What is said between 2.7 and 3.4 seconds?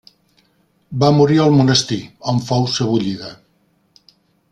sebollida.